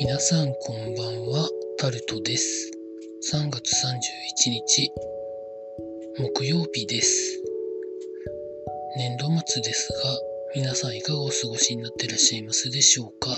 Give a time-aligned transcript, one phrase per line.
[0.00, 2.70] 皆さんこんばんは、タルトです。
[3.34, 3.72] 3月
[4.46, 4.92] 31日、
[6.18, 7.42] 木曜日です。
[8.96, 9.98] 年度末ですが、
[10.54, 13.36] 皆さんいかがお過ごしになっていらっしゃいますでしょうか？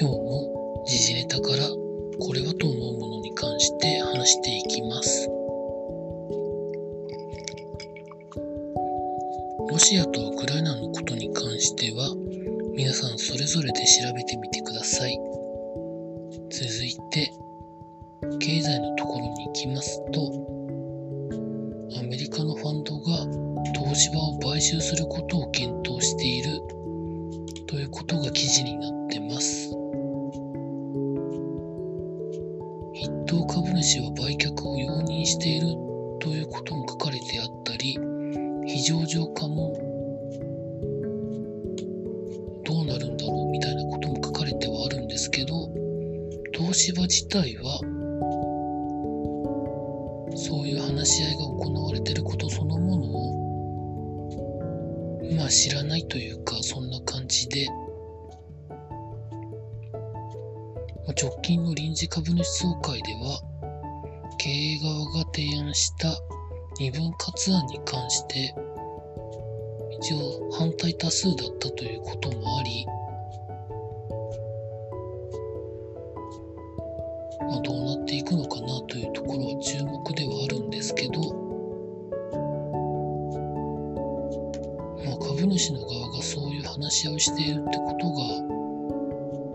[0.00, 5.28] 今日も時事ネタからこれはと思うものに関して話していきます。
[9.70, 12.14] ロシアとウクライナのことに関しては、
[12.74, 15.18] 皆さんそれぞれで調べてみてださい。
[16.50, 17.32] 続いて、
[18.38, 20.20] 経済のところに行きますと、
[21.98, 23.26] アメリカのファンドが
[23.74, 26.60] 東芝を買収することを検討している
[27.66, 29.68] ということが記事になってます。
[32.94, 35.66] 筆頭株主は売却を容認している
[36.20, 37.98] ということも書かれてあったり、
[38.66, 39.87] 非常上場化も
[46.68, 47.80] 東芝自体は
[50.36, 53.38] そういう話し合いが行われてることそのものを
[55.34, 57.66] まあ知らないというかそんな感じで、
[61.16, 63.40] 直近の臨時株主総会では
[64.36, 66.20] 経営側が提案した
[66.78, 68.54] 二分割案に関して
[70.02, 72.84] 一応反対多数だったということもあり、
[77.48, 81.20] まあ、どうなっていくのかなというところは注目ではあるんですけど、
[85.04, 88.22] まあ、株主の側がそういう話し合いをしているってことが、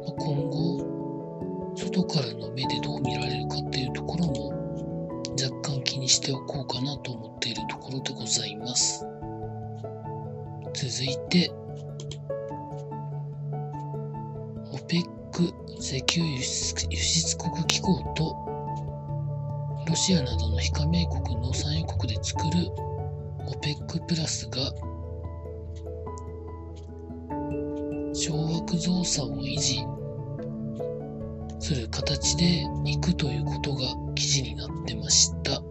[0.01, 4.49] まあ、今後外からの目でどう見られるかっていうところも
[5.41, 9.05] 若干気にしておこうかなと思っているところでございます。
[10.73, 11.51] 続いて、
[14.71, 15.22] OPEC
[15.79, 18.35] 石油輸出国機構と
[19.87, 22.69] ロシアなどの非加盟国の産油国で作る
[23.47, 24.57] OPEC プラスが
[28.13, 29.83] 掌握増産を維持
[31.59, 33.81] する形でいくということが
[34.13, 35.61] 記事になってました。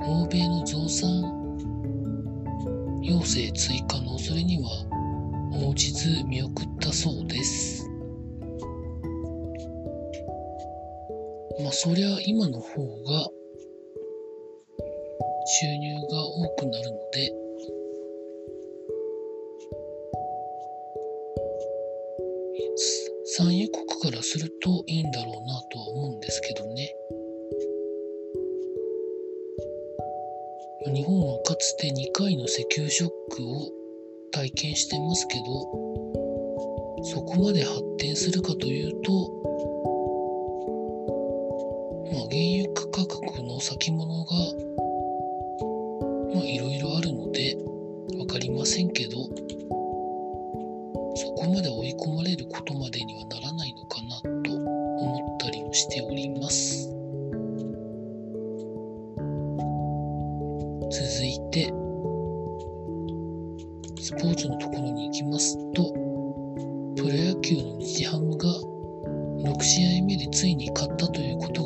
[0.00, 1.36] 欧米の増産
[3.02, 4.86] 要請追加の恐れには
[5.52, 7.85] 応じず見送ったそうです。
[11.62, 13.28] まあそりゃ今の方が
[15.46, 17.46] 収入が多くなるので
[23.38, 26.94] 産油国からするといいんだろうなとは思うんですけどね。
[30.94, 33.70] 日本はかつて2回の石油ショックを
[34.30, 35.44] 体験してますけど、
[37.04, 39.55] そこまで発展するかというと、
[43.68, 44.32] 先物が、
[46.32, 47.56] まあ、いろいろあるので、
[48.16, 49.16] わかりませんけど、
[51.16, 56.90] そこまで追い込まれることまでにはならないのかなと思ったりもしております。
[60.88, 61.66] 続いて、
[64.00, 65.92] スポーツのところに行きますと、
[66.94, 68.48] プロ野球の日ハムが
[69.50, 71.65] 6試合目でついに勝ったということが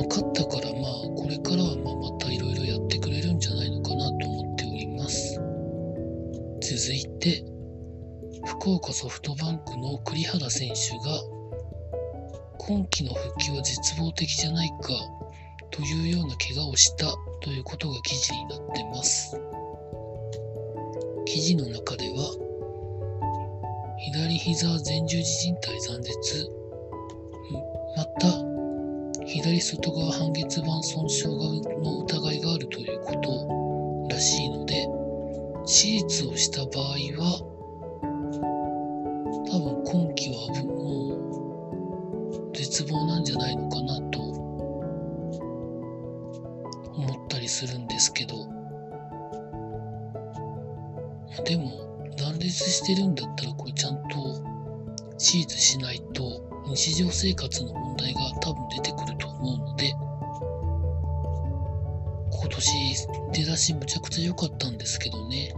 [0.00, 5.34] まあ勝ったからまあこれからはまあまたいろいろやってくれるんじゃないのかなと思っております。
[6.62, 7.44] 続いて、
[8.46, 11.20] 福岡ソフトバンクの栗原選手が、
[12.58, 14.88] 今季の復帰は絶望的じゃないか
[15.70, 17.06] というような怪我をした
[17.42, 19.38] ということが記事になってます。
[21.26, 22.36] 記事の中では、
[23.98, 26.59] 左膝前十字靭帯断絶、
[29.42, 34.86] 左外側半月板損傷の疑いがあるということらしいので、
[35.64, 37.40] 手術をした場合は、
[39.50, 41.14] 多分今季はも
[42.28, 44.20] う絶望なんじゃないのかなと
[46.92, 48.46] 思ったりするんですけど、
[51.46, 54.44] でも断裂してるんだったらこれちゃんと
[55.16, 56.42] 手術しないと
[56.74, 58.89] 日常生活の問題が多分出て
[63.40, 65.54] 出だしむちゃくちゃ良かったんですけどね。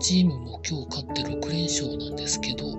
[0.00, 2.72] チームも今日勝って6連勝なんですけど、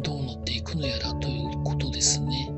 [0.00, 2.52] どうなっていくのやらということですね。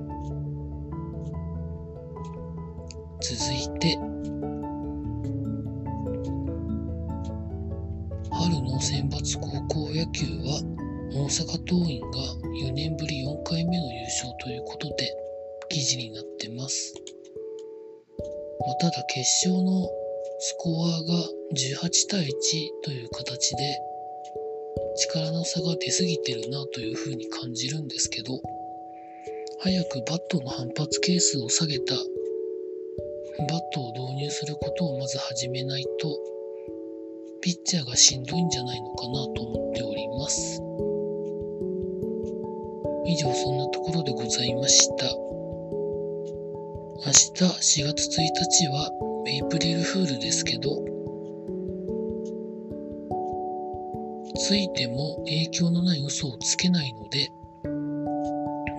[3.22, 3.96] 続いて、
[8.30, 10.60] 春の選抜高校野球は
[11.14, 12.08] 大阪桐蔭が
[12.68, 15.10] 4年ぶり4回目の優勝ということで
[15.70, 16.92] 記事になってます。
[18.60, 19.88] まあ、ただ決勝の
[20.38, 21.14] スコアが
[21.54, 22.28] 18対1
[22.84, 23.78] という形で
[24.96, 28.40] 力の差が出すぎてるなというふうに感じるんですけど
[29.60, 36.18] 早くバットの反発係数を下げたバットを導入することをまず始めないと
[37.40, 40.60] ピッチャーがしんどいんじゃないのかなと思っております。
[43.04, 45.31] 以上そんなところでございました。
[47.12, 48.90] 明日4月1日は
[49.26, 50.82] メイプリルフールですけど
[54.34, 57.30] ついても影響のない嘘をつけないので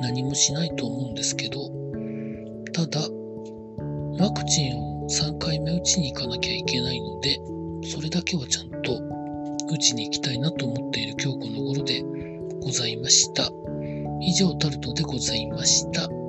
[0.01, 1.69] 何もしないと思うんですけど
[2.73, 3.01] ただ
[4.17, 7.39] ワクチンを3回目打ちに行かなきゃいけないので
[7.87, 8.99] それだけはちゃんと
[9.71, 12.03] 打ちに行きたいなと思っている今日この頃で
[12.63, 13.47] ございました。
[14.21, 16.22] 以上タルトでございました。